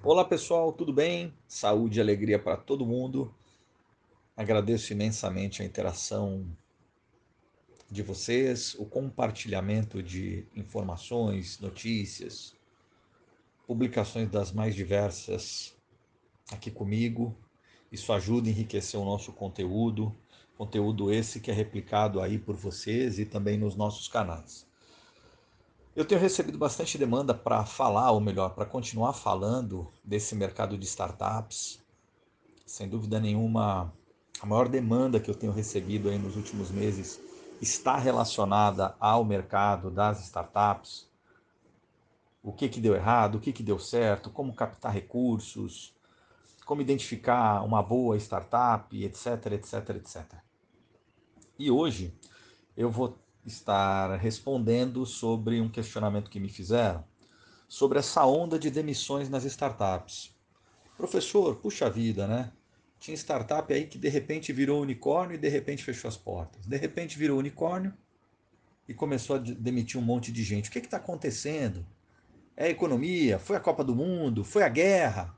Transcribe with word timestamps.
Olá 0.00 0.24
pessoal, 0.24 0.72
tudo 0.72 0.92
bem? 0.92 1.34
Saúde 1.48 1.98
e 1.98 2.00
alegria 2.00 2.38
para 2.38 2.56
todo 2.56 2.86
mundo. 2.86 3.34
Agradeço 4.36 4.92
imensamente 4.92 5.60
a 5.60 5.64
interação 5.64 6.46
de 7.90 8.00
vocês, 8.04 8.76
o 8.76 8.86
compartilhamento 8.86 10.00
de 10.00 10.46
informações, 10.54 11.58
notícias, 11.58 12.54
publicações 13.66 14.30
das 14.30 14.52
mais 14.52 14.76
diversas 14.76 15.76
aqui 16.52 16.70
comigo. 16.70 17.36
Isso 17.90 18.12
ajuda 18.12 18.48
a 18.48 18.52
enriquecer 18.52 19.00
o 19.00 19.04
nosso 19.04 19.32
conteúdo, 19.32 20.16
conteúdo 20.56 21.12
esse 21.12 21.40
que 21.40 21.50
é 21.50 21.54
replicado 21.54 22.20
aí 22.20 22.38
por 22.38 22.54
vocês 22.54 23.18
e 23.18 23.26
também 23.26 23.58
nos 23.58 23.74
nossos 23.74 24.06
canais. 24.06 24.67
Eu 25.98 26.04
tenho 26.04 26.20
recebido 26.20 26.56
bastante 26.56 26.96
demanda 26.96 27.34
para 27.34 27.64
falar, 27.64 28.12
ou 28.12 28.20
melhor, 28.20 28.50
para 28.50 28.64
continuar 28.64 29.12
falando 29.14 29.92
desse 30.04 30.32
mercado 30.36 30.78
de 30.78 30.86
startups. 30.86 31.82
Sem 32.64 32.88
dúvida 32.88 33.18
nenhuma, 33.18 33.92
a 34.40 34.46
maior 34.46 34.68
demanda 34.68 35.18
que 35.18 35.28
eu 35.28 35.34
tenho 35.34 35.50
recebido 35.50 36.08
aí 36.08 36.16
nos 36.16 36.36
últimos 36.36 36.70
meses 36.70 37.20
está 37.60 37.96
relacionada 37.96 38.94
ao 39.00 39.24
mercado 39.24 39.90
das 39.90 40.24
startups. 40.24 41.10
O 42.44 42.52
que, 42.52 42.68
que 42.68 42.80
deu 42.80 42.94
errado, 42.94 43.34
o 43.34 43.40
que, 43.40 43.52
que 43.52 43.64
deu 43.64 43.80
certo, 43.80 44.30
como 44.30 44.54
captar 44.54 44.92
recursos, 44.92 45.92
como 46.64 46.80
identificar 46.80 47.64
uma 47.64 47.82
boa 47.82 48.16
startup, 48.18 49.04
etc, 49.04 49.46
etc, 49.50 49.90
etc. 49.96 50.34
E 51.58 51.72
hoje 51.72 52.16
eu 52.76 52.88
vou 52.88 53.18
estar 53.44 54.16
respondendo 54.16 55.04
sobre 55.06 55.60
um 55.60 55.68
questionamento 55.68 56.30
que 56.30 56.40
me 56.40 56.48
fizeram 56.48 57.04
sobre 57.68 57.98
essa 57.98 58.24
onda 58.24 58.58
de 58.58 58.70
demissões 58.70 59.28
nas 59.28 59.44
startups. 59.44 60.34
Professor, 60.96 61.56
puxa 61.56 61.90
vida, 61.90 62.26
né? 62.26 62.50
Tinha 62.98 63.14
startup 63.14 63.72
aí 63.72 63.86
que 63.86 63.98
de 63.98 64.08
repente 64.08 64.52
virou 64.52 64.82
unicórnio 64.82 65.34
e 65.34 65.38
de 65.38 65.48
repente 65.48 65.84
fechou 65.84 66.08
as 66.08 66.16
portas. 66.16 66.66
De 66.66 66.76
repente 66.76 67.18
virou 67.18 67.38
unicórnio 67.38 67.94
e 68.88 68.94
começou 68.94 69.36
a 69.36 69.38
demitir 69.38 70.00
um 70.00 70.02
monte 70.02 70.32
de 70.32 70.42
gente. 70.42 70.70
O 70.70 70.72
que 70.72 70.78
está 70.78 70.96
acontecendo? 70.96 71.86
É 72.56 72.64
a 72.64 72.70
economia? 72.70 73.38
Foi 73.38 73.54
a 73.54 73.60
Copa 73.60 73.84
do 73.84 73.94
Mundo? 73.94 74.42
Foi 74.42 74.64
a 74.64 74.68
guerra? 74.68 75.36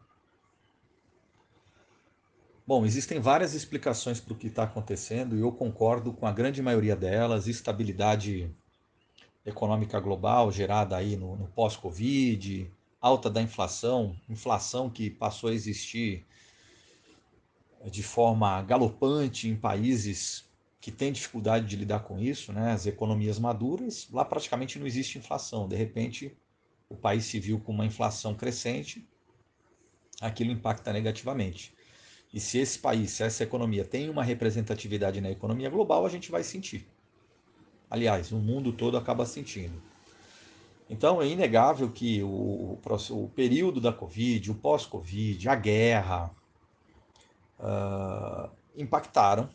Bom, 2.71 2.87
existem 2.87 3.19
várias 3.19 3.53
explicações 3.53 4.21
para 4.21 4.33
o 4.33 4.37
que 4.37 4.47
está 4.47 4.63
acontecendo 4.63 5.37
e 5.37 5.41
eu 5.41 5.51
concordo 5.51 6.13
com 6.13 6.25
a 6.25 6.31
grande 6.31 6.63
maioria 6.63 6.95
delas. 6.95 7.49
Estabilidade 7.49 8.49
econômica 9.45 9.99
global 9.99 10.53
gerada 10.53 10.97
aí 10.97 11.17
no, 11.17 11.35
no 11.35 11.49
pós-Covid, 11.49 12.71
alta 13.01 13.29
da 13.29 13.43
inflação, 13.43 14.17
inflação 14.29 14.89
que 14.89 15.11
passou 15.11 15.51
a 15.51 15.53
existir 15.53 16.25
de 17.91 18.05
forma 18.05 18.63
galopante 18.63 19.49
em 19.49 19.57
países 19.57 20.49
que 20.81 20.93
têm 20.93 21.11
dificuldade 21.11 21.67
de 21.67 21.75
lidar 21.75 22.05
com 22.05 22.21
isso, 22.21 22.53
né? 22.53 22.71
As 22.71 22.87
economias 22.87 23.41
maduras, 23.41 24.07
lá 24.13 24.25
praticamente 24.25 24.79
não 24.79 24.87
existe 24.87 25.19
inflação. 25.19 25.67
De 25.67 25.75
repente, 25.75 26.39
o 26.89 26.95
país 26.95 27.25
se 27.25 27.41
viu 27.41 27.59
com 27.59 27.73
uma 27.73 27.85
inflação 27.85 28.33
crescente, 28.33 29.05
aquilo 30.21 30.53
impacta 30.53 30.93
negativamente. 30.93 31.80
E 32.33 32.39
se 32.39 32.59
esse 32.59 32.79
país, 32.79 33.11
se 33.11 33.23
essa 33.25 33.43
economia 33.43 33.85
tem 33.85 34.09
uma 34.09 34.23
representatividade 34.23 35.21
na 35.21 35.31
economia 35.31 35.69
global, 35.69 36.07
a 36.07 36.09
gente 36.09 36.31
vai 36.31 36.45
sentir. 36.45 36.87
Aliás, 37.91 38.31
o 38.31 38.39
mundo 38.39 38.73
todo 38.73 38.97
acaba 38.97 39.27
sentindo. 39.27 39.83
Então 40.89 41.21
é 41.21 41.27
inegável 41.27 41.91
que 41.91 42.23
o, 42.23 42.79
o, 43.11 43.29
período 43.35 43.81
da 43.81 43.93
Covid, 43.93 44.51
o 44.51 44.55
pós-Covid, 44.55 45.49
a 45.49 45.55
guerra, 45.55 46.31
uh, 47.59 48.51
impactaram 48.77 49.49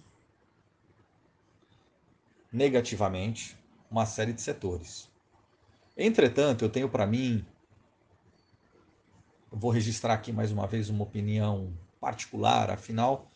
negativamente 2.51 3.57
uma 3.89 4.05
série 4.05 4.31
de 4.33 4.41
setores. 4.41 5.09
Entretanto, 5.97 6.63
eu 6.63 6.69
tenho 6.69 6.89
para 6.89 7.05
mim, 7.05 7.45
vou 9.51 9.71
registrar 9.71 10.13
aqui 10.13 10.31
mais 10.31 10.51
uma 10.51 10.67
vez 10.67 10.89
uma 10.89 11.03
opinião 11.03 11.73
particular, 12.05 12.69
afinal, 12.69 13.31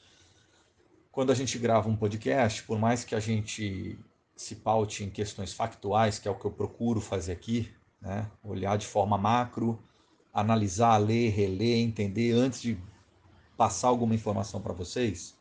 quando 1.12 1.32
a 1.32 1.36
gente 1.36 1.58
grava 1.58 1.90
um 1.90 1.96
podcast, 1.96 2.62
por 2.62 2.78
mais 2.78 3.04
que 3.04 3.16
a 3.16 3.20
gente 3.20 3.98
se 4.36 4.58
paute 4.58 5.04
em 5.04 5.10
questões 5.10 5.52
factuais, 5.52 6.20
que 6.20 6.28
é 6.28 6.32
o 6.32 6.36
que 6.36 6.46
eu 6.46 6.52
procuro 6.52 7.02
fazer 7.02 7.32
aqui, 7.32 7.74
né? 8.00 8.30
olhar 8.44 8.78
de 8.78 8.86
forma 8.86 9.18
macro, 9.18 9.84
analisar, 10.32 11.00
ler, 11.00 11.32
reler, 11.32 11.80
entender 11.80 12.32
antes 12.32 12.62
de 12.62 12.80
passar 13.58 13.88
alguma 13.88 14.14
informação 14.14 14.62
para 14.62 14.72
vocês, 14.72 15.36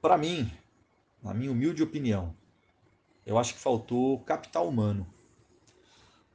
para 0.00 0.16
mim, 0.16 0.50
na 1.22 1.34
minha 1.34 1.52
humilde 1.52 1.82
opinião, 1.82 2.34
eu 3.26 3.36
acho 3.36 3.52
que 3.52 3.60
faltou 3.60 4.20
capital 4.20 4.66
humano. 4.66 5.06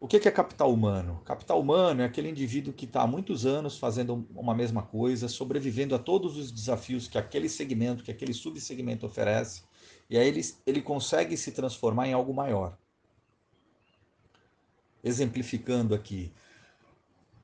O 0.03 0.07
que 0.07 0.17
é 0.28 0.31
capital 0.31 0.73
humano? 0.73 1.22
Capital 1.23 1.62
humano 1.62 2.01
é 2.01 2.06
aquele 2.06 2.28
indivíduo 2.28 2.73
que 2.73 2.85
está 2.85 3.03
há 3.03 3.07
muitos 3.07 3.45
anos 3.45 3.78
fazendo 3.78 4.28
uma 4.34 4.56
mesma 4.56 4.81
coisa, 4.81 5.28
sobrevivendo 5.28 5.94
a 5.94 6.00
todos 6.00 6.38
os 6.38 6.51
desafios 6.51 7.07
que 7.07 7.19
aquele 7.19 7.47
segmento, 7.47 8.03
que 8.03 8.09
aquele 8.09 8.34
subsegmento 8.34 9.06
oferece, 9.06 9.61
e 10.09 10.17
aí 10.17 10.28
ele, 10.28 10.41
ele 10.66 10.81
consegue 10.81 11.38
se 11.38 11.51
transformar 11.51 12.07
em 12.07 12.13
algo 12.13 12.34
maior. 12.34 12.75
Exemplificando 15.03 15.94
aqui. 15.94 16.34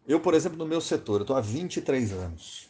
Eu, 0.07 0.19
por 0.19 0.34
exemplo, 0.34 0.57
no 0.57 0.66
meu 0.66 0.81
setor, 0.81 1.17
eu 1.17 1.22
estou 1.22 1.35
há 1.35 1.41
23 1.41 2.12
anos. 2.12 2.67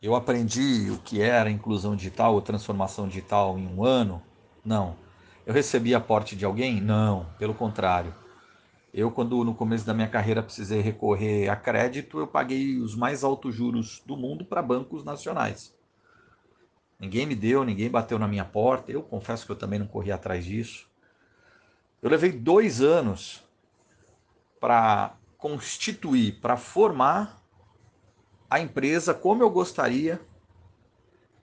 Eu 0.00 0.14
aprendi 0.14 0.88
o 0.92 0.98
que 0.98 1.20
era 1.20 1.50
inclusão 1.50 1.96
digital 1.96 2.32
ou 2.32 2.40
transformação 2.40 3.08
digital 3.08 3.58
em 3.58 3.66
um 3.66 3.84
ano? 3.84 4.22
Não. 4.64 4.96
Eu 5.44 5.52
recebi 5.52 5.96
aporte 5.96 6.36
de 6.36 6.44
alguém? 6.44 6.80
Não, 6.80 7.26
pelo 7.40 7.54
contrário 7.54 8.14
eu, 8.92 9.10
quando 9.10 9.44
no 9.44 9.54
começo 9.54 9.84
da 9.84 9.92
minha 9.92 10.08
carreira 10.08 10.42
precisei 10.42 10.80
recorrer 10.80 11.48
a 11.48 11.56
crédito, 11.56 12.18
eu 12.18 12.26
paguei 12.26 12.78
os 12.78 12.94
mais 12.94 13.22
altos 13.22 13.54
juros 13.54 14.02
do 14.06 14.16
mundo 14.16 14.44
para 14.44 14.62
bancos 14.62 15.04
nacionais. 15.04 15.74
Ninguém 16.98 17.26
me 17.26 17.34
deu, 17.34 17.64
ninguém 17.64 17.90
bateu 17.90 18.18
na 18.18 18.26
minha 18.26 18.44
porta. 18.44 18.90
Eu 18.90 19.02
confesso 19.02 19.46
que 19.46 19.52
eu 19.52 19.56
também 19.56 19.78
não 19.78 19.86
corri 19.86 20.10
atrás 20.10 20.44
disso. 20.44 20.88
Eu 22.02 22.10
levei 22.10 22.32
dois 22.32 22.80
anos 22.80 23.44
para 24.58 25.14
constituir, 25.36 26.40
para 26.40 26.56
formar 26.56 27.40
a 28.50 28.58
empresa 28.58 29.14
como 29.14 29.42
eu 29.42 29.50
gostaria 29.50 30.20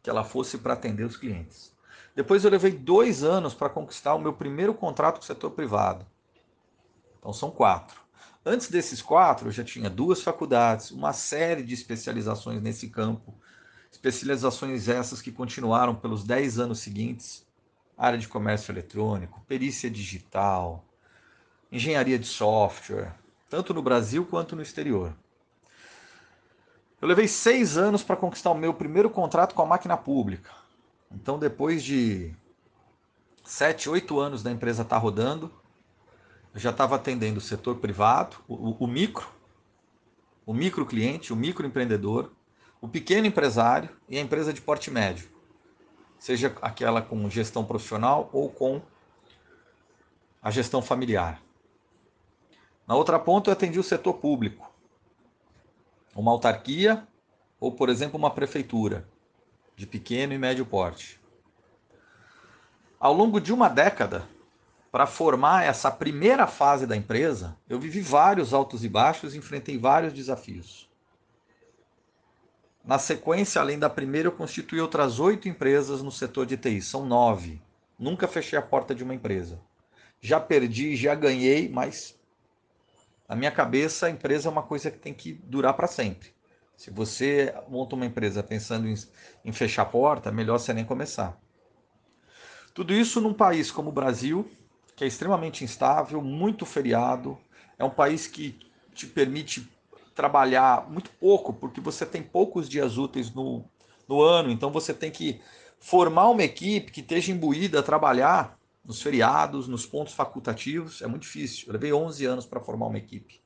que 0.04 0.10
ela 0.10 0.24
fosse 0.24 0.58
para 0.58 0.74
atender 0.74 1.04
os 1.04 1.16
clientes. 1.16 1.74
Depois 2.16 2.44
eu 2.44 2.52
levei 2.52 2.72
dois 2.72 3.24
anos 3.24 3.54
para 3.54 3.70
conquistar 3.70 4.14
o 4.16 4.20
meu 4.20 4.34
primeiro 4.34 4.74
contrato 4.74 5.16
com 5.16 5.22
o 5.22 5.26
setor 5.26 5.52
privado. 5.52 6.06
Então 7.26 7.34
são 7.34 7.50
quatro. 7.50 8.00
Antes 8.46 8.70
desses 8.70 9.02
quatro, 9.02 9.48
eu 9.48 9.52
já 9.52 9.64
tinha 9.64 9.90
duas 9.90 10.22
faculdades, 10.22 10.92
uma 10.92 11.12
série 11.12 11.64
de 11.64 11.74
especializações 11.74 12.62
nesse 12.62 12.88
campo, 12.88 13.34
especializações 13.92 14.88
essas 14.88 15.24
que 15.24 15.32
continuaram 15.32 15.96
pelos 15.96 16.24
dez 16.24 16.60
anos 16.60 16.78
seguintes, 16.78 17.44
área 17.98 18.20
de 18.20 18.28
comércio 18.28 18.72
eletrônico, 18.72 19.44
perícia 19.48 19.90
digital, 19.90 20.86
engenharia 21.72 22.20
de 22.20 22.28
software, 22.28 23.16
tanto 23.50 23.74
no 23.74 23.82
Brasil 23.82 24.24
quanto 24.24 24.56
no 24.56 24.62
exterior. 24.62 25.12
Eu 27.02 27.08
levei 27.08 27.28
seis 27.28 27.76
anos 27.76 28.04
para 28.04 28.16
conquistar 28.16 28.52
o 28.52 28.56
meu 28.56 28.72
primeiro 28.72 29.10
contrato 29.10 29.56
com 29.56 29.64
a 29.64 29.66
máquina 29.66 29.98
pública. 29.98 30.52
Então, 31.12 31.40
depois 31.40 31.84
de 31.84 32.36
sete, 33.44 33.90
oito 33.90 34.20
anos 34.20 34.44
da 34.44 34.52
empresa 34.52 34.84
estar 34.84 34.98
tá 34.98 35.02
rodando, 35.02 35.52
já 36.56 36.70
estava 36.70 36.96
atendendo 36.96 37.40
o 37.40 37.42
setor 37.42 37.76
privado, 37.76 38.38
o, 38.48 38.84
o 38.84 38.88
micro, 38.88 39.28
o 40.46 40.54
micro 40.54 40.86
cliente, 40.86 41.34
o 41.34 41.36
microempreendedor, 41.36 42.32
o 42.80 42.88
pequeno 42.88 43.28
empresário 43.28 43.90
e 44.08 44.18
a 44.18 44.22
empresa 44.22 44.54
de 44.54 44.62
porte 44.62 44.90
médio, 44.90 45.28
seja 46.18 46.56
aquela 46.62 47.02
com 47.02 47.30
gestão 47.30 47.66
profissional 47.66 48.30
ou 48.32 48.50
com 48.50 48.82
a 50.42 50.50
gestão 50.50 50.82
familiar. 50.82 51.42
Na 52.88 52.96
outra 52.96 53.20
ponta, 53.20 53.50
eu 53.50 53.54
atendi 53.54 53.80
o 53.80 53.84
setor 53.84 54.14
público, 54.14 54.72
uma 56.16 56.32
autarquia 56.32 57.06
ou, 57.60 57.72
por 57.72 57.90
exemplo, 57.90 58.18
uma 58.18 58.32
prefeitura 58.32 59.08
de 59.76 59.86
pequeno 59.86 60.34
e 60.34 60.38
médio 60.38 60.66
porte. 60.66 61.20
Ao 63.00 63.12
longo 63.12 63.42
de 63.42 63.52
uma 63.52 63.68
década, 63.68 64.28
para 64.96 65.06
formar 65.06 65.66
essa 65.66 65.92
primeira 65.92 66.48
fase 66.48 66.88
da 66.88 66.96
empresa, 66.96 67.58
eu 67.68 67.78
vivi 67.78 68.00
vários 68.00 68.54
altos 68.54 68.82
e 68.86 68.88
baixos, 68.88 69.36
enfrentei 69.36 69.78
vários 69.78 70.14
desafios. 70.14 70.90
Na 72.82 72.98
sequência, 72.98 73.60
além 73.60 73.78
da 73.78 73.90
primeira, 73.90 74.30
eu 74.30 74.32
constituí 74.32 74.80
outras 74.80 75.20
oito 75.20 75.50
empresas 75.50 76.02
no 76.02 76.10
setor 76.10 76.46
de 76.46 76.56
TI, 76.56 76.82
são 76.82 77.06
nove. 77.06 77.62
Nunca 78.00 78.26
fechei 78.26 78.58
a 78.58 78.62
porta 78.62 78.96
de 78.96 79.04
uma 79.04 79.14
empresa. 79.14 79.60
Já 80.22 80.40
perdi, 80.40 80.96
já 80.96 81.14
ganhei, 81.14 81.68
mas 81.68 82.18
Na 83.28 83.36
minha 83.36 83.52
cabeça, 83.52 84.06
a 84.06 84.10
empresa 84.10 84.48
é 84.48 84.52
uma 84.52 84.64
coisa 84.64 84.90
que 84.90 84.98
tem 84.98 85.14
que 85.14 85.34
durar 85.34 85.74
para 85.74 85.88
sempre. 85.88 86.34
Se 86.78 86.90
você 86.90 87.54
monta 87.68 87.98
uma 87.98 88.06
empresa 88.06 88.42
pensando 88.42 88.88
em, 88.88 88.96
em 89.44 89.52
fechar 89.52 89.82
a 89.82 89.88
porta, 89.88 90.32
melhor 90.32 90.58
você 90.58 90.72
nem 90.72 90.86
começar. 90.86 91.38
Tudo 92.74 92.94
isso 92.94 93.20
num 93.20 93.34
país 93.34 93.72
como 93.72 93.90
o 93.90 93.94
Brasil, 93.94 94.50
que 94.96 95.04
é 95.04 95.08
extremamente 95.08 95.64
instável, 95.64 96.22
muito 96.22 96.66
feriado, 96.66 97.38
é 97.78 97.84
um 97.84 97.90
país 97.90 98.28
que 98.28 98.58
te 98.94 99.06
permite 99.06 99.70
trabalhar 100.14 100.90
muito 100.90 101.10
pouco, 101.12 101.54
porque 101.54 101.82
você 101.82 102.06
tem 102.06 102.24
poucos 102.24 102.70
dias 102.70 102.98
úteis 102.98 103.34
no, 103.34 103.66
no 104.08 104.22
ano, 104.22 104.50
então 104.50 104.72
você 104.72 104.94
tem 104.94 105.12
que 105.12 105.42
formar 105.78 106.30
uma 106.30 106.44
equipe 106.44 106.92
que 106.92 107.02
esteja 107.02 107.32
imbuída 107.32 107.80
a 107.80 107.84
trabalhar 107.84 108.58
nos 108.84 109.02
feriados, 109.02 109.68
nos 109.68 109.86
pontos 109.86 110.14
facultativos, 110.14 111.02
é 111.02 111.08
muito 111.08 111.24
difícil. 111.24 111.68
Eu 111.68 111.74
levei 111.74 111.92
11 111.92 112.26
anos 112.26 112.46
para 112.46 112.62
formar 112.62 112.86
uma 112.86 112.98
equipe. 112.98 113.42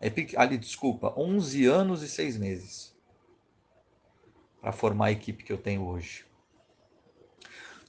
É, 0.00 0.12
ali, 0.36 0.58
desculpa, 0.58 1.14
11 1.16 1.66
anos 1.66 2.02
e 2.02 2.08
6 2.08 2.36
meses 2.36 2.92
para 4.60 4.72
formar 4.72 5.06
a 5.06 5.12
equipe 5.12 5.44
que 5.44 5.52
eu 5.52 5.58
tenho 5.58 5.86
hoje. 5.86 6.24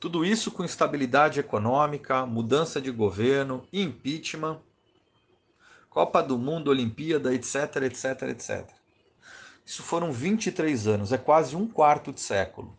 Tudo 0.03 0.25
isso 0.25 0.51
com 0.51 0.65
instabilidade 0.65 1.39
econômica, 1.39 2.25
mudança 2.25 2.81
de 2.81 2.91
governo, 2.91 3.65
impeachment, 3.71 4.59
Copa 5.89 6.21
do 6.21 6.37
Mundo, 6.37 6.67
Olimpíada, 6.69 7.33
etc, 7.33 7.83
etc, 7.83 8.23
etc. 8.23 8.69
Isso 9.65 9.81
foram 9.81 10.11
23 10.11 10.87
anos, 10.87 11.13
é 11.13 11.17
quase 11.17 11.55
um 11.55 11.65
quarto 11.65 12.11
de 12.11 12.19
século. 12.19 12.77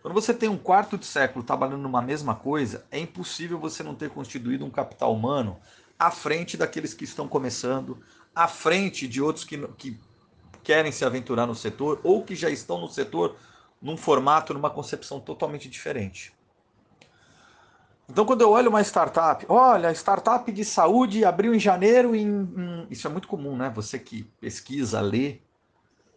Quando 0.00 0.14
você 0.14 0.32
tem 0.32 0.48
um 0.48 0.56
quarto 0.56 0.96
de 0.96 1.04
século 1.04 1.44
trabalhando 1.44 1.82
numa 1.82 2.00
mesma 2.00 2.36
coisa, 2.36 2.86
é 2.88 3.00
impossível 3.00 3.58
você 3.58 3.82
não 3.82 3.96
ter 3.96 4.10
constituído 4.10 4.64
um 4.64 4.70
capital 4.70 5.12
humano 5.12 5.58
à 5.98 6.12
frente 6.12 6.56
daqueles 6.56 6.94
que 6.94 7.02
estão 7.02 7.26
começando, 7.26 8.00
à 8.32 8.46
frente 8.46 9.08
de 9.08 9.20
outros 9.20 9.44
que, 9.44 9.58
que 9.76 9.98
querem 10.62 10.92
se 10.92 11.04
aventurar 11.04 11.44
no 11.44 11.56
setor 11.56 12.00
ou 12.04 12.22
que 12.22 12.36
já 12.36 12.48
estão 12.48 12.80
no 12.80 12.88
setor 12.88 13.36
num 13.80 13.96
formato, 13.96 14.52
numa 14.52 14.70
concepção 14.70 15.20
totalmente 15.20 15.68
diferente. 15.68 16.32
Então, 18.10 18.24
quando 18.24 18.40
eu 18.40 18.50
olho 18.50 18.70
uma 18.70 18.80
startup, 18.80 19.44
olha, 19.48 19.92
startup 19.92 20.50
de 20.50 20.64
saúde 20.64 21.26
abriu 21.26 21.54
em 21.54 21.60
janeiro, 21.60 22.16
em, 22.16 22.86
isso 22.88 23.06
é 23.06 23.10
muito 23.10 23.28
comum, 23.28 23.54
né? 23.54 23.70
Você 23.74 23.98
que 23.98 24.22
pesquisa, 24.40 24.98
lê, 25.00 25.40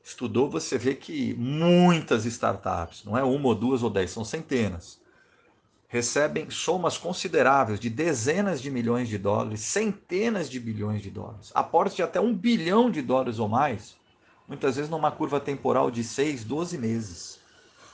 estudou, 0.02 0.50
você 0.50 0.78
vê 0.78 0.96
que 0.96 1.34
muitas 1.34 2.26
startups, 2.26 3.04
não 3.04 3.18
é 3.18 3.24
uma 3.24 3.50
ou 3.50 3.56
duas 3.56 3.84
ou 3.84 3.90
dez, 3.90 4.10
são 4.10 4.24
centenas, 4.24 5.02
recebem 5.90 6.50
somas 6.50 6.98
consideráveis 6.98 7.78
de 7.78 7.90
dezenas 7.90 8.62
de 8.62 8.72
milhões 8.72 9.10
de 9.10 9.18
dólares, 9.18 9.60
centenas 9.60 10.50
de 10.50 10.62
bilhões 10.62 11.02
de 11.02 11.12
dólares, 11.12 11.52
aportes 11.54 11.98
de 11.98 12.04
até 12.04 12.22
um 12.22 12.34
bilhão 12.34 12.90
de 12.90 13.02
dólares 13.02 13.38
ou 13.38 13.50
mais, 13.50 13.98
muitas 14.48 14.78
vezes 14.78 14.90
numa 14.90 15.12
curva 15.12 15.42
temporal 15.42 15.92
de 15.92 16.06
6, 16.06 16.46
12 16.46 16.78
meses. 16.78 17.41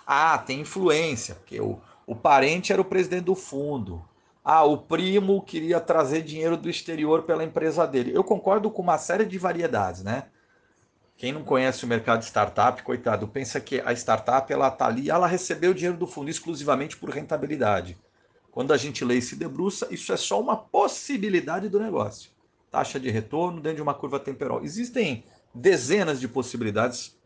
Ah, 0.09 0.37
tem 0.37 0.61
influência, 0.61 1.35
porque 1.35 1.59
o, 1.59 1.81
o 2.05 2.15
parente 2.15 2.71
era 2.71 2.81
o 2.81 2.85
presidente 2.85 3.25
do 3.25 3.35
fundo. 3.35 4.01
Ah, 4.41 4.63
o 4.63 4.77
primo 4.77 5.41
queria 5.41 5.81
trazer 5.81 6.21
dinheiro 6.21 6.55
do 6.55 6.69
exterior 6.69 7.23
pela 7.23 7.43
empresa 7.43 7.85
dele. 7.85 8.13
Eu 8.15 8.23
concordo 8.23 8.71
com 8.71 8.81
uma 8.81 8.97
série 8.97 9.25
de 9.25 9.37
variedades, 9.37 10.03
né? 10.03 10.27
Quem 11.17 11.33
não 11.33 11.43
conhece 11.43 11.83
o 11.83 11.87
mercado 11.87 12.19
de 12.19 12.27
startup, 12.27 12.81
coitado, 12.83 13.27
pensa 13.27 13.59
que 13.59 13.81
a 13.81 13.91
startup 13.91 14.53
ela 14.53 14.69
está 14.69 14.85
ali, 14.85 15.09
ela 15.09 15.27
recebeu 15.27 15.71
o 15.71 15.73
dinheiro 15.73 15.97
do 15.97 16.07
fundo 16.07 16.29
exclusivamente 16.29 16.95
por 16.95 17.09
rentabilidade. 17.09 17.97
Quando 18.49 18.71
a 18.71 18.77
gente 18.77 19.03
lê 19.03 19.17
e 19.17 19.21
se 19.21 19.35
debruça, 19.35 19.87
isso 19.91 20.13
é 20.13 20.17
só 20.17 20.39
uma 20.39 20.55
possibilidade 20.55 21.67
do 21.67 21.79
negócio. 21.79 22.31
Taxa 22.71 22.99
de 22.99 23.09
retorno 23.09 23.59
dentro 23.59 23.77
de 23.77 23.81
uma 23.81 23.93
curva 23.93 24.19
temporal. 24.19 24.63
Existem 24.63 25.25
dezenas 25.53 26.19
de 26.19 26.27
possibilidades 26.27 27.17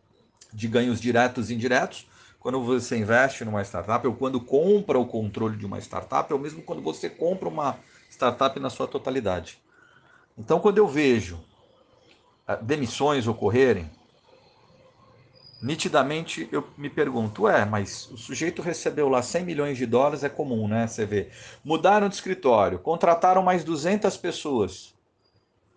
de 0.51 0.67
ganhos 0.67 0.99
diretos 0.99 1.49
e 1.49 1.53
indiretos 1.53 2.07
quando 2.41 2.59
você 2.63 2.97
investe 2.97 3.45
numa 3.45 3.61
startup 3.61 4.05
ou 4.05 4.15
quando 4.15 4.41
compra 4.41 4.97
o 4.99 5.05
controle 5.05 5.55
de 5.55 5.65
uma 5.65 5.77
startup, 5.79 6.33
ou 6.33 6.39
mesmo 6.39 6.63
quando 6.63 6.81
você 6.81 7.07
compra 7.07 7.47
uma 7.47 7.77
startup 8.09 8.59
na 8.59 8.69
sua 8.69 8.87
totalidade. 8.87 9.59
Então, 10.35 10.59
quando 10.59 10.79
eu 10.79 10.87
vejo 10.87 11.39
ah, 12.47 12.55
demissões 12.55 13.27
ocorrerem, 13.27 13.89
nitidamente 15.61 16.49
eu 16.51 16.67
me 16.75 16.89
pergunto, 16.89 17.47
é, 17.47 17.63
mas 17.63 18.09
o 18.09 18.17
sujeito 18.17 18.63
recebeu 18.63 19.07
lá 19.07 19.21
100 19.21 19.45
milhões 19.45 19.77
de 19.77 19.85
dólares, 19.85 20.23
é 20.23 20.29
comum, 20.29 20.67
né? 20.67 20.87
Você 20.87 21.05
vê. 21.05 21.29
Mudaram 21.63 22.09
de 22.09 22.15
escritório, 22.15 22.79
contrataram 22.79 23.43
mais 23.43 23.63
200 23.63 24.17
pessoas. 24.17 24.95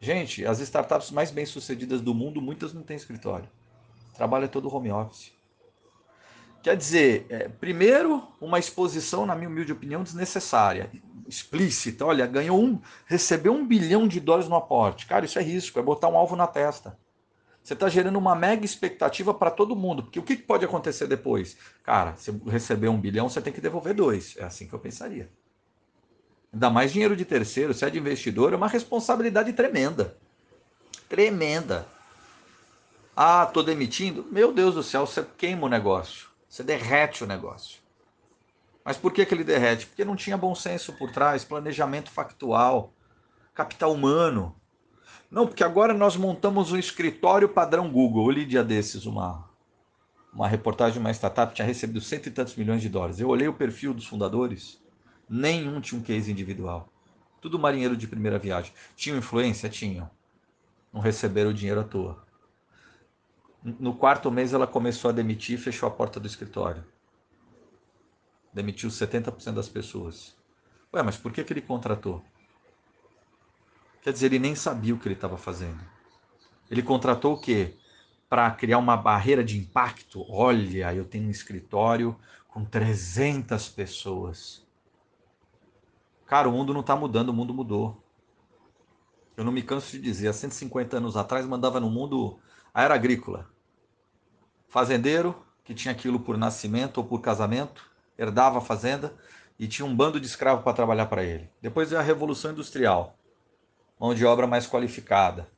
Gente, 0.01 0.47
as 0.47 0.61
startups 0.61 1.11
mais 1.11 1.31
bem-sucedidas 1.31 2.01
do 2.01 2.15
mundo, 2.15 2.41
muitas 2.41 2.73
não 2.73 2.83
têm 2.83 2.97
escritório. 2.97 3.51
Trabalho 4.17 4.47
é 4.47 4.49
todo 4.49 4.75
home 4.75 4.91
office. 4.91 5.35
Quer 6.65 6.77
dizer, 6.77 7.27
é, 7.29 7.47
primeiro, 7.47 8.27
uma 8.41 8.59
exposição, 8.59 9.25
na 9.25 9.37
minha 9.37 9.49
humilde 9.49 9.71
opinião, 9.71 10.03
desnecessária 10.03 10.91
explícita, 11.29 12.05
olha, 12.05 12.27
ganhou 12.27 12.63
um, 12.63 12.81
recebeu 13.07 13.53
um 13.53 13.67
bilhão 13.67 14.07
de 14.07 14.21
dólares 14.21 14.49
no 14.49 14.57
aporte. 14.57 15.07
Cara, 15.07 15.25
isso 15.25 15.39
é 15.39 15.43
risco, 15.43 15.79
é 15.79 15.83
botar 15.83 16.09
um 16.09 16.17
alvo 16.17 16.37
na 16.37 16.47
testa. 16.47 16.99
Você 17.63 17.73
está 17.73 17.89
gerando 17.89 18.19
uma 18.19 18.35
mega 18.35 18.65
expectativa 18.65 19.33
para 19.33 19.51
todo 19.51 19.75
mundo, 19.75 20.03
porque 20.03 20.19
o 20.19 20.23
que 20.23 20.37
pode 20.37 20.65
acontecer 20.65 21.07
depois? 21.07 21.57
Cara, 21.83 22.15
se 22.17 22.31
receber 22.47 22.89
um 22.89 23.01
bilhão, 23.01 23.29
você 23.29 23.41
tem 23.41 23.53
que 23.53 23.61
devolver 23.61 23.95
dois. 23.95 24.37
É 24.37 24.45
assim 24.45 24.67
que 24.67 24.75
eu 24.75 24.79
pensaria. 24.79 25.31
Ainda 26.53 26.69
mais 26.71 26.93
dinheiro 26.93 27.17
de 27.17 27.25
terceiro, 27.25 27.73
se 27.73 27.85
é 27.85 27.91
de 27.91 27.99
investidor, 27.99 28.53
é 28.53 28.57
uma 28.57 28.69
responsabilidade 28.69 29.53
tremenda. 29.55 30.17
Tremenda. 31.09 31.87
Ah, 33.17 33.47
tô 33.47 33.63
demitindo? 33.63 34.27
Meu 34.31 34.53
Deus 34.53 34.75
do 34.75 34.83
céu, 34.83 35.07
você 35.07 35.25
queima 35.37 35.67
o 35.67 35.71
negócio. 35.71 36.34
Você 36.55 36.63
derrete 36.63 37.25
o 37.25 37.27
negócio. 37.27 37.81
Mas 38.85 38.97
por 38.97 39.13
que, 39.13 39.27
que 39.27 39.35
ele 39.35 39.43
derrete? 39.43 39.87
Porque 39.87 40.05
não 40.05 40.15
tinha 40.15 40.39
bom 40.39 40.55
senso 40.55 40.93
por 40.93 41.11
trás, 41.11 41.43
planejamento 41.43 42.13
factual, 42.13 42.95
capital 43.53 43.93
humano. 43.93 44.55
Não, 45.29 45.49
porque 45.49 45.65
agora 45.65 45.93
nós 45.93 46.17
montamos 46.17 46.71
um 46.71 46.79
escritório 46.79 47.49
padrão 47.49 47.91
Google. 47.91 48.27
Eu 48.27 48.31
li 48.31 48.47
dia 48.47 48.63
desses 48.63 49.05
uma, 49.05 49.51
uma 50.33 50.47
reportagem 50.47 50.93
de 50.93 51.01
uma 51.01 51.11
startup 51.11 51.53
tinha 51.53 51.67
recebido 51.67 52.01
cento 52.01 52.29
e 52.29 52.31
tantos 52.31 52.55
milhões 52.55 52.81
de 52.81 52.89
dólares. 52.89 53.19
Eu 53.19 53.31
olhei 53.31 53.49
o 53.49 53.55
perfil 53.55 53.93
dos 53.93 54.07
fundadores, 54.07 54.81
nenhum 55.29 55.81
tinha 55.81 56.01
um 56.01 56.05
case 56.05 56.31
individual. 56.31 56.89
Tudo 57.41 57.59
marinheiro 57.59 57.97
de 57.97 58.07
primeira 58.07 58.39
viagem. 58.39 58.73
Tinham 58.95 59.19
influência? 59.19 59.69
Tinham. 59.69 60.09
Não 60.93 61.01
receberam 61.01 61.51
o 61.51 61.55
dinheiro 61.55 61.81
à 61.81 61.83
toa. 61.83 62.25
No 63.65 63.95
quarto 63.95 64.31
mês 64.31 64.53
ela 64.53 64.67
começou 64.67 65.09
a 65.09 65.13
demitir 65.13 65.59
e 65.59 65.63
fechou 65.63 65.89
a 65.89 65.93
porta 65.93 66.21
do 66.21 66.27
escritório 66.27 66.85
demitiu 68.55 68.89
70% 68.89 69.53
das 69.53 69.69
pessoas. 69.69 70.37
Ué, 70.95 71.03
mas 71.03 71.17
por 71.17 71.33
que, 71.33 71.43
que 71.43 71.53
ele 71.53 71.61
contratou? 71.61 72.25
Quer 74.01 74.13
dizer, 74.13 74.27
ele 74.27 74.39
nem 74.39 74.55
sabia 74.55 74.95
o 74.95 74.99
que 74.99 75.09
ele 75.09 75.17
estava 75.17 75.37
fazendo. 75.37 75.81
Ele 76.71 76.83
contratou 76.83 77.35
o 77.35 77.41
quê? 77.41 77.77
Para 78.29 78.51
criar 78.53 78.79
uma 78.79 78.97
barreira 78.97 79.43
de 79.43 79.59
impacto. 79.59 80.25
Olha, 80.31 80.95
eu 80.95 81.05
tenho 81.05 81.27
um 81.27 81.31
escritório 81.31 82.17
com 82.47 82.65
300 82.65 83.69
pessoas. 83.71 84.65
Cara, 86.27 86.49
o 86.49 86.53
mundo 86.53 86.73
não 86.73 86.81
está 86.81 86.95
mudando, 86.95 87.31
o 87.31 87.35
mundo 87.35 87.53
mudou. 87.53 88.01
Eu 89.37 89.45
não 89.45 89.51
me 89.51 89.63
canso 89.63 89.93
de 89.93 90.01
dizer, 90.01 90.29
há 90.29 90.33
150 90.33 90.99
anos 90.99 91.17
atrás 91.17 91.45
mandava 91.45 91.81
no 91.81 91.91
mundo 91.91 92.39
a 92.73 92.83
era 92.83 92.95
agrícola. 92.95 93.54
Fazendeiro, 94.75 95.41
que 95.63 95.73
tinha 95.73 95.93
aquilo 95.93 96.19
por 96.19 96.37
nascimento 96.37 96.99
ou 96.99 97.05
por 97.05 97.21
casamento, 97.21 97.89
herdava 98.19 98.59
a 98.59 98.61
fazenda 98.61 99.15
e 99.57 99.69
tinha 99.69 99.87
um 99.87 99.95
bando 99.95 100.19
de 100.19 100.27
escravos 100.27 100.65
para 100.65 100.73
trabalhar 100.73 101.07
para 101.07 101.23
ele. 101.23 101.49
Depois 101.63 101.91
veio 101.91 102.01
a 102.01 102.05
Revolução 102.05 102.51
Industrial, 102.51 103.17
mão 104.01 104.13
de 104.13 104.27
obra 104.27 104.49
mais 104.49 104.67
qualificada. 104.67 105.49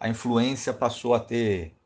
A 0.00 0.08
influência 0.08 0.72
passou 0.72 1.12
a 1.12 1.20
ter 1.20 1.76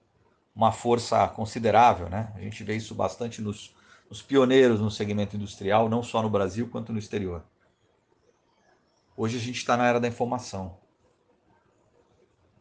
uma 0.55 0.71
força 0.71 1.27
considerável, 1.27 2.09
né? 2.09 2.33
A 2.37 2.39
gente 2.43 2.63
vê 2.63 2.77
isso 2.77 2.95
bastante 2.95 3.43
nos, 3.43 3.75
nos 4.09 4.23
pioneiros 4.23 4.79
no 4.79 4.89
segmento 4.89 5.35
industrial, 5.35 5.89
não 5.89 6.01
só 6.01 6.23
no 6.23 6.31
Brasil 6.31 6.69
quanto 6.71 6.93
no 6.93 6.99
exterior. 7.01 7.43
Hoje 9.17 9.37
a 9.37 9.41
gente 9.41 9.57
está 9.57 9.77
na 9.77 9.89
era 9.89 9.99
da 9.99 10.07
informação. 10.07 10.79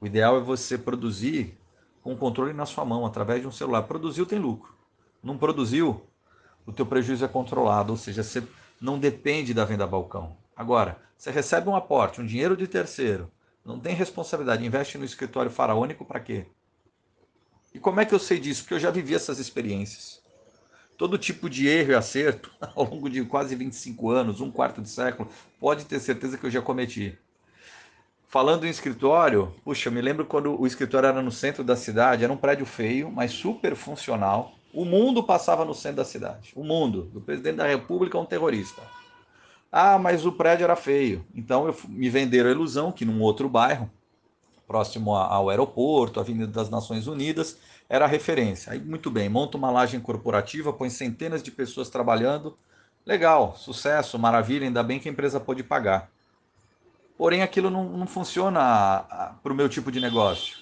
O 0.01 0.07
ideal 0.07 0.37
é 0.37 0.41
você 0.41 0.75
produzir 0.75 1.55
com 2.07 2.13
o 2.13 2.17
controle 2.17 2.53
na 2.53 2.65
sua 2.65 2.85
mão, 2.85 3.05
através 3.05 3.41
de 3.41 3.47
um 3.47 3.51
celular. 3.51 3.83
Produziu, 3.83 4.25
tem 4.25 4.39
lucro. 4.39 4.73
Não 5.21 5.37
produziu, 5.37 6.01
o 6.65 6.71
teu 6.71 6.85
prejuízo 6.85 7.25
é 7.25 7.27
controlado, 7.27 7.91
ou 7.91 7.97
seja, 7.97 8.23
você 8.23 8.41
não 8.79 8.97
depende 8.97 9.53
da 9.53 9.65
venda 9.65 9.85
balcão. 9.85 10.37
Agora, 10.55 10.97
você 11.17 11.31
recebe 11.31 11.67
um 11.67 11.75
aporte, 11.75 12.21
um 12.21 12.25
dinheiro 12.25 12.55
de 12.55 12.65
terceiro, 12.65 13.29
não 13.65 13.77
tem 13.77 13.93
responsabilidade, 13.93 14.65
investe 14.65 14.97
no 14.97 15.03
escritório 15.03 15.51
faraônico 15.51 16.05
para 16.05 16.21
quê? 16.21 16.45
E 17.73 17.79
como 17.79 17.99
é 17.99 18.05
que 18.05 18.15
eu 18.15 18.19
sei 18.19 18.39
disso? 18.39 18.61
Porque 18.61 18.75
eu 18.75 18.79
já 18.79 18.89
vivi 18.89 19.13
essas 19.13 19.37
experiências. 19.37 20.21
Todo 20.97 21.17
tipo 21.17 21.49
de 21.49 21.67
erro 21.67 21.91
e 21.91 21.95
acerto, 21.95 22.49
ao 22.73 22.85
longo 22.85 23.09
de 23.09 23.25
quase 23.25 23.53
25 23.53 24.09
anos, 24.11 24.39
um 24.39 24.49
quarto 24.49 24.81
de 24.81 24.87
século, 24.87 25.29
pode 25.59 25.83
ter 25.83 25.99
certeza 25.99 26.37
que 26.37 26.45
eu 26.45 26.51
já 26.51 26.61
cometi. 26.61 27.19
Falando 28.37 28.67
em 28.67 28.69
escritório, 28.69 29.51
puxa, 29.65 29.89
eu 29.89 29.91
me 29.91 29.99
lembro 29.99 30.23
quando 30.23 30.61
o 30.61 30.67
escritório 30.67 31.07
era 31.07 31.23
no 31.23 31.31
centro 31.31 31.63
da 31.63 31.75
cidade, 31.75 32.23
era 32.23 32.31
um 32.31 32.37
prédio 32.37 32.67
feio, 32.67 33.11
mas 33.11 33.31
super 33.31 33.75
funcional. 33.75 34.51
O 34.71 34.85
mundo 34.85 35.23
passava 35.23 35.65
no 35.65 35.73
centro 35.73 35.97
da 35.97 36.05
cidade. 36.05 36.53
O 36.55 36.63
mundo. 36.63 37.11
O 37.15 37.19
presidente 37.19 37.55
da 37.55 37.65
República 37.65 38.15
é 38.15 38.21
um 38.21 38.25
terrorista. 38.27 38.79
Ah, 39.71 39.97
mas 39.97 40.23
o 40.23 40.31
prédio 40.31 40.65
era 40.65 40.75
feio. 40.75 41.25
Então 41.33 41.65
eu, 41.65 41.75
me 41.89 42.11
venderam 42.11 42.47
a 42.47 42.51
ilusão 42.51 42.91
que 42.91 43.03
num 43.03 43.19
outro 43.23 43.49
bairro, 43.49 43.89
próximo 44.67 45.15
ao 45.15 45.49
aeroporto, 45.49 46.19
Avenida 46.19 46.51
das 46.51 46.69
Nações 46.69 47.07
Unidas, 47.07 47.57
era 47.89 48.05
a 48.05 48.07
referência. 48.07 48.71
Aí, 48.73 48.79
muito 48.79 49.09
bem, 49.09 49.27
monta 49.29 49.57
uma 49.57 49.71
laje 49.71 49.99
corporativa, 49.99 50.71
põe 50.71 50.91
centenas 50.91 51.41
de 51.41 51.49
pessoas 51.49 51.89
trabalhando. 51.89 52.55
Legal, 53.03 53.55
sucesso, 53.55 54.19
maravilha, 54.19 54.67
ainda 54.67 54.83
bem 54.83 54.99
que 54.99 55.09
a 55.09 55.11
empresa 55.11 55.39
pôde 55.39 55.63
pagar. 55.63 56.11
Porém, 57.17 57.41
aquilo 57.41 57.69
não, 57.69 57.85
não 57.85 58.07
funciona 58.07 59.35
para 59.41 59.51
o 59.51 59.55
meu 59.55 59.67
tipo 59.67 59.91
de 59.91 59.99
negócio. 59.99 60.55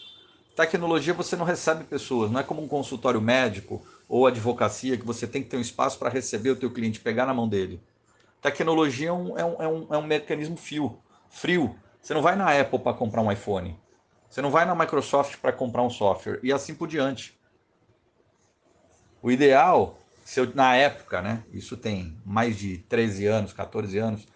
Tecnologia 0.56 1.14
você 1.14 1.36
não 1.36 1.44
recebe 1.44 1.84
pessoas, 1.84 2.32
não 2.32 2.40
é 2.40 2.44
como 2.44 2.64
um 2.64 2.68
consultório 2.68 3.20
médico 3.20 3.86
ou 4.08 4.26
advocacia 4.26 4.98
que 4.98 5.06
você 5.06 5.28
tem 5.28 5.44
que 5.44 5.50
ter 5.50 5.58
um 5.58 5.62
espaço 5.62 6.00
para 6.00 6.10
receber 6.10 6.52
o 6.52 6.56
teu 6.56 6.72
cliente, 6.72 7.02
pegar 7.02 7.26
na 7.26 7.34
mão 7.34 7.48
dele. 7.48 7.82
Tecnologia 8.42 9.10
é 9.10 9.12
um, 9.12 9.38
é 9.38 9.44
um, 9.44 9.62
é 9.62 9.68
um, 9.68 9.88
é 9.96 9.98
um 9.98 10.06
mecanismo 10.06 10.56
fio, 10.56 10.98
frio. 11.30 11.76
Você 12.02 12.14
não 12.14 12.22
vai 12.22 12.38
na 12.38 12.58
Apple 12.58 12.80
para 12.80 12.94
comprar 12.94 13.22
um 13.22 13.32
iPhone. 13.32 13.78
Você 14.30 14.42
não 14.42 14.50
vai 14.50 14.66
na 14.66 14.76
Microsoft 14.76 15.38
para 15.38 15.52
comprar 15.52 15.82
um 15.82 15.90
software 15.90 16.40
e 16.42 16.54
assim 16.54 16.74
por 16.74 16.88
diante. 16.88 17.38
O 19.22 19.32
ideal, 19.32 19.98
se 20.24 20.40
eu, 20.40 20.54
na 20.54 20.76
época, 20.76 21.22
né, 21.22 21.44
isso 21.52 21.76
tem 21.76 22.16
mais 22.24 22.58
de 22.58 22.78
13 22.78 23.26
anos, 23.26 23.52
14 23.52 23.98
anos, 23.98 24.28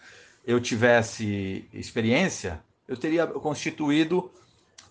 eu 0.50 0.60
tivesse 0.60 1.70
experiência, 1.72 2.60
eu 2.88 2.98
teria 2.98 3.28
constituído, 3.28 4.32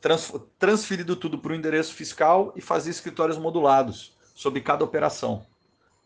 trans, 0.01 0.33
transferido 0.57 1.17
tudo 1.17 1.37
para 1.37 1.51
o 1.51 1.55
endereço 1.57 1.95
fiscal 1.95 2.53
e 2.55 2.61
fazia 2.61 2.93
escritórios 2.93 3.37
modulados 3.37 4.17
sobre 4.37 4.61
cada 4.61 4.85
operação. 4.85 5.45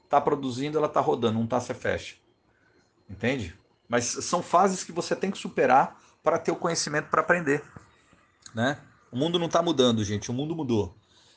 Está 0.04 0.18
produzindo, 0.18 0.78
ela 0.78 0.86
está 0.86 1.00
rodando, 1.00 1.34
não 1.34 1.44
está, 1.44 1.60
você 1.60 1.74
fecha. 1.74 2.16
Entende? 3.10 3.54
Mas 3.86 4.06
são 4.06 4.42
fases 4.42 4.84
que 4.84 4.90
você 4.90 5.14
tem 5.14 5.30
que 5.30 5.36
superar 5.36 6.00
para 6.22 6.38
ter 6.38 6.50
o 6.50 6.56
conhecimento 6.56 7.10
para 7.10 7.20
aprender. 7.20 7.62
Né? 8.54 8.78
O 9.10 9.18
mundo 9.18 9.38
não 9.38 9.48
está 9.48 9.60
mudando, 9.60 10.02
gente, 10.02 10.30
o 10.30 10.34
mundo 10.34 10.56
mudou. 10.56 10.96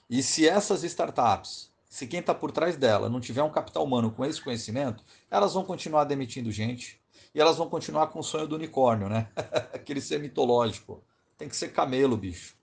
E 0.10 0.24
se 0.24 0.48
essas 0.48 0.86
startups, 0.86 1.69
se 1.89 2.07
quem 2.07 2.22
está 2.22 2.34
por 2.34 2.53
trás 2.53 2.77
dela 2.77 3.10
não 3.10 3.19
tiver 3.19 3.43
um 3.43 3.51
capital 3.51 3.84
humano 3.84 4.10
com 4.10 4.24
esse 4.24 4.41
conhecimento, 4.41 5.03
elas 5.29 5.53
vão 5.53 5.65
continuar 5.65 6.05
demitindo 6.05 6.50
gente 6.50 7.03
e 7.36 7.42
elas 7.42 7.58
vão 7.58 7.70
continuar 7.70 8.08
com 8.08 8.20
o 8.20 8.24
sonho 8.24 8.48
do 8.48 8.56
unicórnio, 8.56 9.10
né? 9.10 9.27
Aquele 9.74 10.00
ser 10.00 10.22
mitológico. 10.22 11.04
Tem 11.38 11.50
que 11.50 11.56
ser 11.56 11.74
camelo, 11.74 12.15
bicho. 12.15 12.56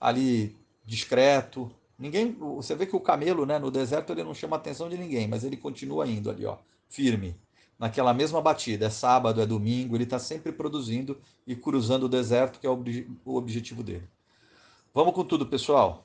Ali, 0.00 0.56
discreto. 0.86 1.68
Ninguém, 1.98 2.32
você 2.32 2.76
vê 2.76 2.86
que 2.86 2.94
o 2.94 3.00
camelo, 3.00 3.44
né, 3.44 3.58
no 3.58 3.68
deserto 3.68 4.12
ele 4.12 4.22
não 4.22 4.32
chama 4.32 4.56
a 4.56 4.60
atenção 4.60 4.88
de 4.88 4.96
ninguém, 4.96 5.26
mas 5.26 5.42
ele 5.42 5.56
continua 5.56 6.06
indo 6.06 6.30
ali, 6.30 6.46
ó, 6.46 6.56
firme 6.88 7.36
naquela 7.76 8.14
mesma 8.14 8.40
batida. 8.40 8.86
É 8.86 8.90
sábado, 8.90 9.40
é 9.40 9.46
domingo, 9.46 9.96
ele 9.96 10.04
está 10.04 10.20
sempre 10.20 10.52
produzindo 10.52 11.20
e 11.44 11.56
cruzando 11.56 12.04
o 12.04 12.08
deserto, 12.08 12.60
que 12.60 12.66
é 12.66 12.70
o 12.70 13.34
objetivo 13.34 13.82
dele. 13.82 14.08
Vamos 14.94 15.14
com 15.14 15.24
tudo, 15.24 15.46
pessoal. 15.46 16.04